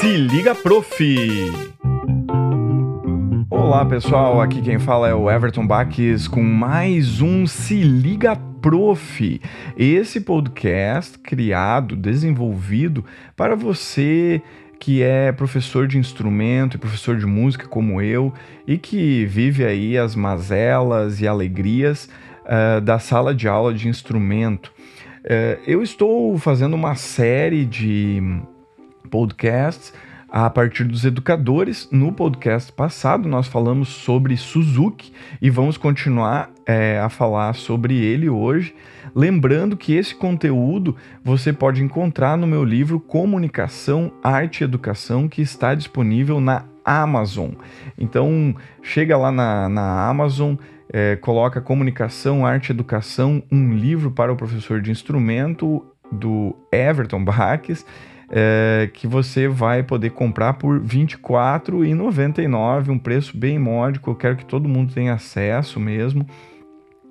[0.00, 1.04] Se liga, prof!
[3.50, 9.40] Olá pessoal, aqui quem fala é o Everton Baques com mais um Se Liga Prof.
[9.76, 13.04] Esse podcast criado, desenvolvido
[13.36, 14.40] para você
[14.78, 18.32] que é professor de instrumento e professor de música como eu
[18.66, 22.08] e que vive aí as mazelas e alegrias
[22.46, 24.72] uh, da sala de aula de instrumento.
[25.26, 28.40] Uh, eu estou fazendo uma série de
[29.10, 29.92] podcasts
[30.30, 31.88] a partir dos educadores.
[31.90, 38.28] No podcast passado, nós falamos sobre Suzuki e vamos continuar é, a falar sobre ele
[38.28, 38.74] hoje.
[39.14, 45.42] Lembrando que esse conteúdo você pode encontrar no meu livro Comunicação, Arte e Educação, que
[45.42, 47.50] está disponível na Amazon.
[47.98, 50.54] Então, chega lá na, na Amazon.
[50.92, 57.24] É, coloca Comunicação, Arte e Educação, um livro para o professor de instrumento do Everton
[57.24, 57.86] Baques
[58.30, 64.10] é, que você vai poder comprar por R$ 24,99, um preço bem módico.
[64.10, 66.24] Eu quero que todo mundo tenha acesso mesmo.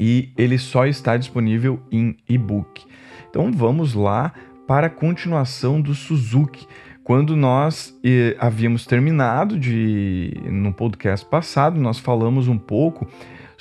[0.00, 2.84] E ele só está disponível em e-book.
[3.28, 4.32] Então vamos lá
[4.66, 6.66] para a continuação do Suzuki.
[7.04, 13.06] Quando nós eh, havíamos terminado de no podcast passado, nós falamos um pouco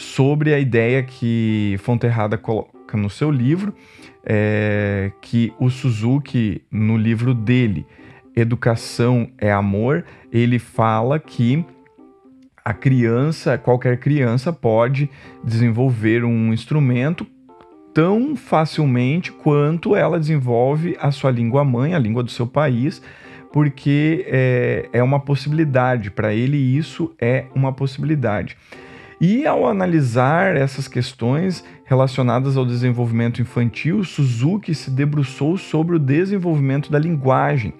[0.00, 3.74] sobre a ideia que Fonterrada coloca no seu livro
[4.24, 7.86] é, que o Suzuki, no livro dele,
[8.34, 11.64] Educação é Amor, ele fala que
[12.64, 15.10] a criança, qualquer criança, pode
[15.44, 17.26] desenvolver um instrumento
[17.92, 23.02] tão facilmente quanto ela desenvolve a sua língua mãe, a língua do seu país,
[23.52, 26.10] porque é, é uma possibilidade.
[26.10, 28.56] Para ele, isso é uma possibilidade.
[29.20, 36.90] E ao analisar essas questões relacionadas ao desenvolvimento infantil, Suzuki se debruçou sobre o desenvolvimento
[36.90, 37.74] da linguagem,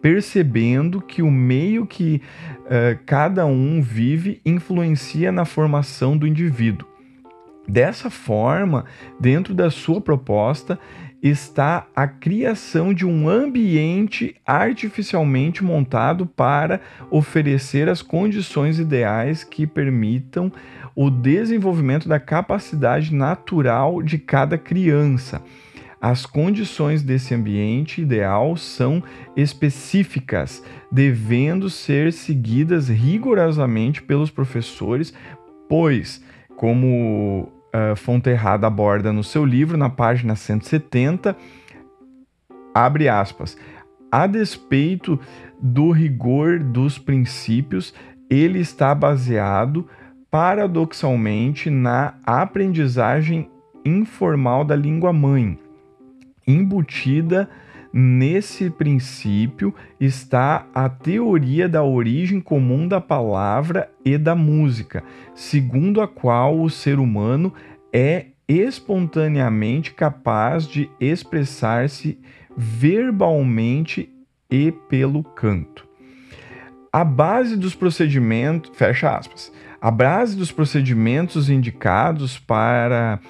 [0.00, 2.22] percebendo que o meio que
[2.62, 6.88] uh, cada um vive influencia na formação do indivíduo.
[7.68, 8.86] Dessa forma,
[9.20, 10.78] dentro da sua proposta,
[11.22, 20.52] está a criação de um ambiente artificialmente montado para oferecer as condições ideais que permitam
[20.96, 25.42] o desenvolvimento da capacidade natural de cada criança.
[26.00, 29.02] As condições desse ambiente ideal são
[29.36, 35.12] específicas, devendo ser seguidas rigorosamente pelos professores,
[35.68, 36.24] pois,
[36.56, 41.36] como uh, Fonterrada aborda no seu livro, na página 170,
[42.74, 43.58] abre aspas,
[44.10, 45.18] a despeito
[45.60, 47.92] do rigor dos princípios,
[48.30, 49.86] ele está baseado
[50.36, 53.48] paradoxalmente na aprendizagem
[53.82, 55.58] informal da língua mãe.
[56.46, 57.48] Embutida
[57.90, 65.02] nesse princípio está a teoria da origem comum da palavra e da música,
[65.34, 67.50] segundo a qual o ser humano
[67.90, 72.20] é espontaneamente capaz de expressar-se
[72.54, 74.10] verbalmente
[74.50, 75.88] e pelo canto.
[76.92, 79.50] A base dos procedimentos, fecha aspas,
[79.80, 83.20] a base dos procedimentos indicados para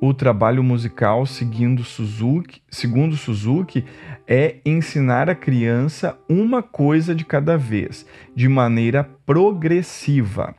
[0.00, 3.84] o trabalho musical seguindo Suzuki, segundo Suzuki
[4.26, 10.54] é ensinar a criança uma coisa de cada vez, de maneira progressiva.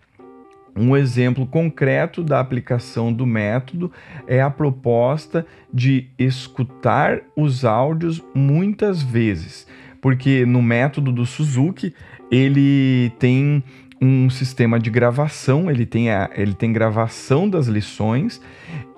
[0.77, 3.91] Um exemplo concreto da aplicação do método
[4.27, 9.65] é a proposta de escutar os áudios muitas vezes,
[10.01, 11.93] porque no método do Suzuki
[12.29, 13.63] ele tem
[14.01, 18.41] um sistema de gravação, ele tem, a, ele tem gravação das lições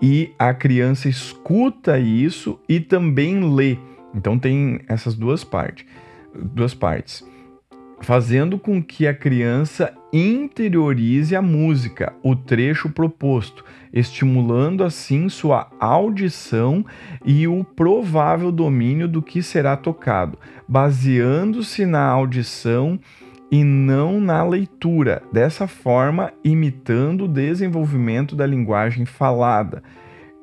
[0.01, 3.77] e a criança escuta isso e também lê.
[4.13, 5.85] Então tem essas duas partes,
[6.33, 7.23] duas partes,
[8.01, 16.85] fazendo com que a criança interiorize a música, o trecho proposto, estimulando assim sua audição
[17.25, 22.99] e o provável domínio do que será tocado, baseando-se na audição
[23.49, 29.81] e não na leitura, dessa forma imitando o desenvolvimento da linguagem falada,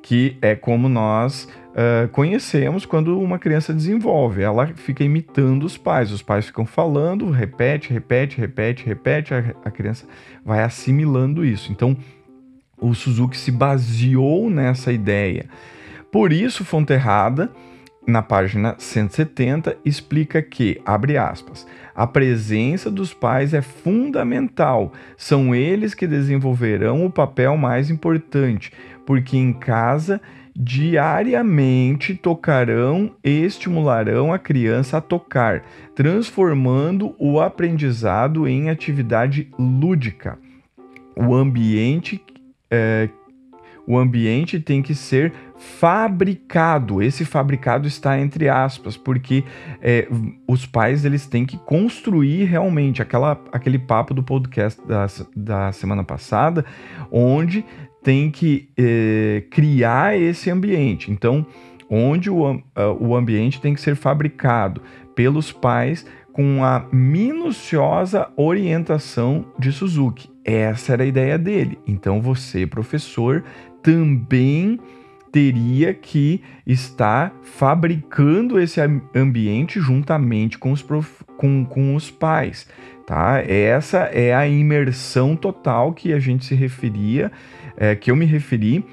[0.02, 4.42] que é como nós uh, conhecemos quando uma criança desenvolve.
[4.42, 9.70] Ela fica imitando os pais, os pais ficam falando, repete, repete, repete, repete, a, a
[9.70, 10.06] criança
[10.44, 11.72] vai assimilando isso.
[11.72, 11.96] Então,
[12.78, 15.46] o Suzuki se baseou nessa ideia.
[16.10, 17.50] Por isso, Fonterrada
[18.06, 25.94] na página 170, explica que, abre aspas, a presença dos pais é fundamental, são eles
[25.94, 28.72] que desenvolverão o papel mais importante,
[29.06, 30.20] porque em casa
[30.56, 35.64] diariamente tocarão e estimularão a criança a tocar,
[35.94, 40.38] transformando o aprendizado em atividade lúdica.
[41.16, 42.22] O ambiente
[42.70, 43.08] é,
[43.86, 47.02] o ambiente tem que ser fabricado.
[47.02, 49.44] Esse fabricado está entre aspas, porque
[49.80, 50.08] é,
[50.48, 56.04] os pais eles têm que construir realmente aquela, aquele papo do podcast da, da semana
[56.04, 56.64] passada,
[57.10, 57.64] onde
[58.02, 61.10] tem que é, criar esse ambiente.
[61.10, 61.46] Então,
[61.88, 62.62] onde o,
[63.00, 64.82] o ambiente tem que ser fabricado
[65.14, 70.28] pelos pais com a minuciosa orientação de Suzuki.
[70.44, 71.78] Essa era a ideia dele.
[71.86, 73.44] Então você, professor,
[73.84, 74.80] também
[75.30, 78.80] teria que estar fabricando esse
[79.14, 81.22] ambiente juntamente com os, prof...
[81.36, 82.66] com, com os pais.
[83.06, 83.42] Tá?
[83.46, 87.30] Essa é a imersão total que a gente se referia,
[87.76, 88.84] é, que eu me referi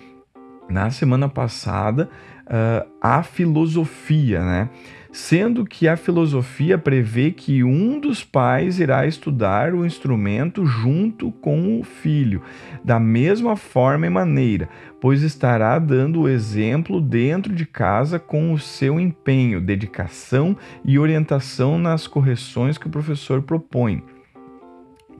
[0.70, 2.10] na semana passada
[2.48, 4.70] uh, à filosofia, né?
[5.12, 11.80] Sendo que a filosofia prevê que um dos pais irá estudar o instrumento junto com
[11.80, 12.42] o filho,
[12.84, 14.70] da mesma forma e maneira,
[15.00, 20.56] pois estará dando o exemplo dentro de casa com o seu empenho, dedicação
[20.86, 24.04] e orientação nas correções que o professor propõe.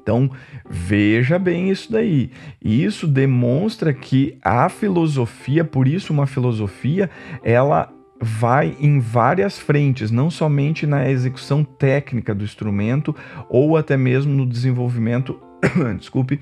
[0.02, 0.32] Então,
[0.68, 2.32] veja bem isso daí.
[2.60, 7.08] Isso demonstra que a filosofia, por isso uma filosofia,
[7.44, 13.16] ela vai em várias frentes, não somente na execução técnica do instrumento
[13.50, 15.40] ou até mesmo no desenvolvimento,
[15.98, 16.40] desculpe,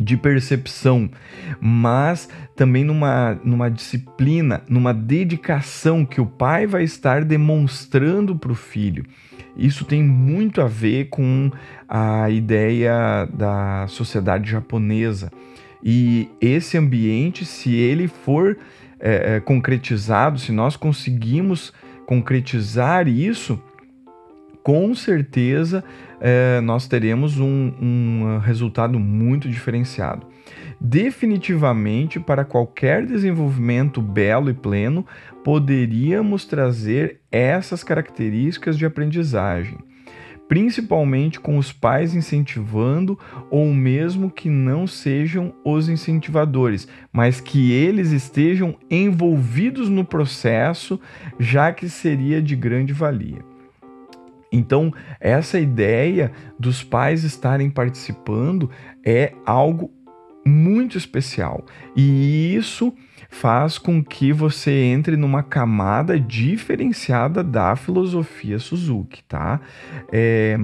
[0.00, 1.10] de percepção,
[1.60, 8.54] mas também numa, numa disciplina, numa dedicação que o pai vai estar demonstrando para o
[8.54, 9.04] filho.
[9.56, 11.50] Isso tem muito a ver com
[11.88, 15.32] a ideia da sociedade japonesa.
[15.82, 18.56] E esse ambiente, se ele for
[18.98, 21.72] é, é, concretizado, se nós conseguimos
[22.06, 23.62] concretizar isso,
[24.62, 25.84] com certeza
[26.20, 30.26] é, nós teremos um, um resultado muito diferenciado.
[30.80, 35.04] Definitivamente, para qualquer desenvolvimento belo e pleno,
[35.44, 39.78] poderíamos trazer essas características de aprendizagem
[40.48, 43.18] principalmente com os pais incentivando
[43.50, 50.98] ou mesmo que não sejam os incentivadores, mas que eles estejam envolvidos no processo,
[51.38, 53.44] já que seria de grande valia.
[54.50, 58.70] Então, essa ideia dos pais estarem participando
[59.04, 59.90] é algo
[60.48, 61.64] muito especial.
[61.94, 62.94] E isso
[63.28, 69.60] faz com que você entre numa camada diferenciada da filosofia Suzuki, tá?
[70.10, 70.56] É,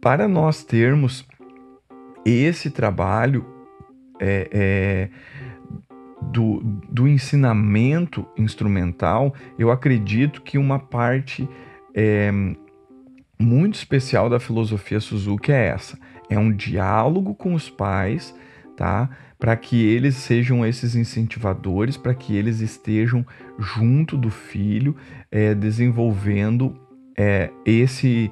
[0.00, 1.26] para nós termos
[2.24, 3.44] esse trabalho
[4.18, 5.08] é, é,
[6.32, 6.60] do,
[6.90, 11.48] do ensinamento instrumental, eu acredito que uma parte
[11.94, 12.30] é,
[13.38, 15.98] muito especial da filosofia Suzuki é essa:
[16.28, 18.34] é um diálogo com os pais,
[18.76, 19.10] tá?
[19.38, 23.24] para que eles sejam esses incentivadores, para que eles estejam
[23.58, 24.96] junto do filho,
[25.30, 26.74] é, desenvolvendo
[27.16, 28.30] é, esse,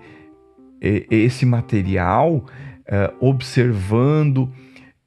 [0.80, 2.46] é, esse material,
[2.86, 4.50] é, observando,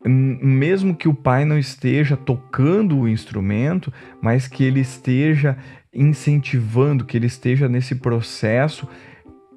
[0.05, 3.91] mesmo que o pai não esteja tocando o instrumento,
[4.21, 5.57] mas que ele esteja
[5.93, 8.87] incentivando, que ele esteja nesse processo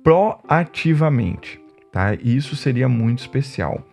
[0.03, 1.60] proativamente,
[1.93, 2.15] tá?
[2.15, 3.85] Isso seria muito especial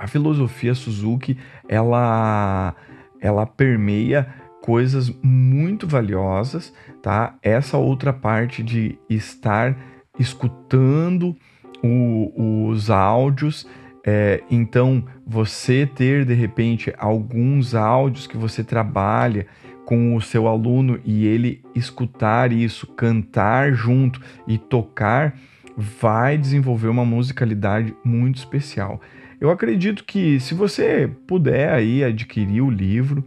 [0.00, 1.36] a filosofia Suzuki
[1.68, 2.74] ela
[3.20, 4.26] ela permeia
[4.62, 7.36] coisas muito valiosas, tá?
[7.42, 9.76] Essa outra parte de estar
[10.18, 11.36] escutando
[11.82, 13.68] o, os áudios,
[14.06, 19.46] é, então você ter de repente alguns áudios que você trabalha
[19.84, 25.34] com o seu aluno e ele escutar isso, cantar junto e tocar,
[25.80, 29.00] vai desenvolver uma musicalidade muito especial.
[29.40, 33.24] Eu acredito que se você puder aí adquirir o livro,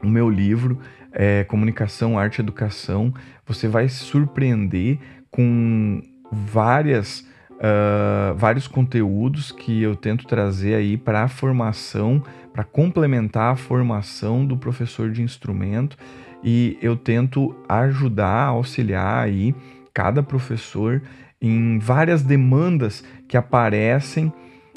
[0.00, 0.78] o meu livro,
[1.10, 3.12] é, Comunicação, Arte e Educação,
[3.44, 4.98] você vai se surpreender
[5.30, 7.20] com várias,
[7.52, 14.46] uh, vários conteúdos que eu tento trazer aí para a formação, para complementar a formação
[14.46, 15.96] do professor de instrumento
[16.44, 19.54] e eu tento ajudar, auxiliar aí
[19.92, 21.02] cada professor
[21.40, 24.32] em várias demandas que aparecem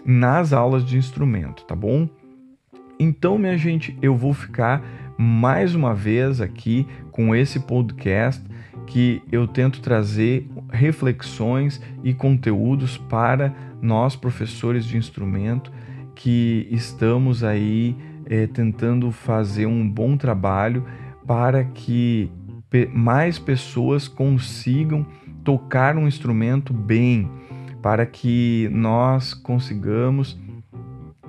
[0.06, 2.08] nas aulas de instrumento, tá bom?
[3.00, 4.84] Então, minha gente, eu vou ficar
[5.18, 8.44] mais uma vez aqui com esse podcast
[8.88, 15.72] que eu tento trazer reflexões e conteúdos para nós professores de instrumento
[16.16, 20.86] que estamos aí é, tentando fazer um bom trabalho
[21.26, 22.30] para que
[22.94, 25.06] mais pessoas consigam
[25.50, 27.28] tocar um instrumento bem,
[27.82, 30.40] para que nós consigamos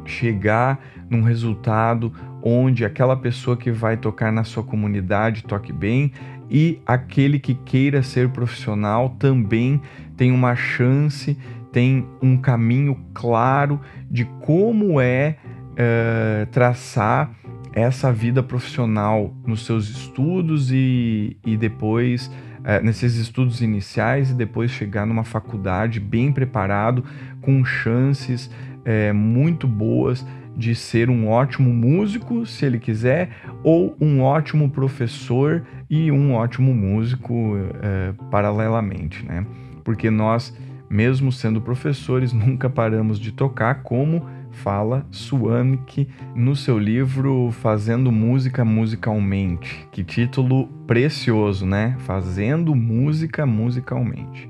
[0.05, 2.12] chegar num resultado
[2.43, 6.12] onde aquela pessoa que vai tocar na sua comunidade toque bem
[6.50, 9.81] e aquele que queira ser profissional também
[10.19, 11.39] tem uma chance,
[11.73, 15.39] tem um caminho claro de como é
[15.73, 17.31] uh, traçar
[17.73, 24.71] essa vida profissional nos seus estudos e, e depois uh, nesses estudos iniciais e depois
[24.71, 27.05] chegar numa faculdade bem preparado
[27.40, 30.25] com chances uh, muito boas
[30.57, 33.31] de ser um ótimo músico, se ele quiser,
[33.62, 39.47] ou um ótimo professor e um ótimo músico é, paralelamente, né?
[39.83, 40.55] Porque nós,
[40.88, 48.62] mesmo sendo professores, nunca paramos de tocar, como fala Swank no seu livro Fazendo Música
[48.64, 49.88] Musicalmente.
[49.90, 51.97] Que título precioso, né?
[52.00, 54.49] Fazendo Música Musicalmente.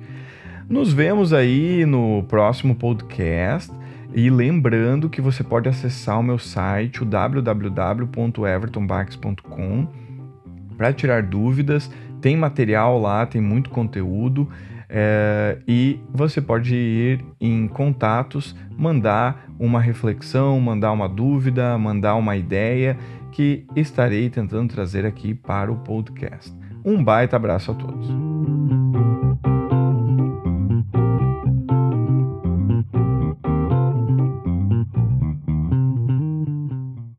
[0.68, 3.72] Nos vemos aí no próximo podcast.
[4.12, 9.86] E lembrando que você pode acessar o meu site, o www.evertonbax.com,
[10.76, 11.88] para tirar dúvidas.
[12.20, 14.48] Tem material lá, tem muito conteúdo.
[14.92, 22.36] É, e você pode ir em contatos, mandar uma reflexão, mandar uma dúvida, mandar uma
[22.36, 22.98] ideia
[23.30, 26.52] que estarei tentando trazer aqui para o podcast.
[26.84, 28.08] Um baita abraço a todos.